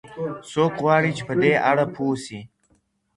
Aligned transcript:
څوک 0.51 0.73
غواړي 0.83 1.11
چي 1.17 1.23
په 1.27 1.33
دې 1.41 1.51
اړه 1.69 1.85
پوه 1.95 2.15
سي؟ 2.23 2.39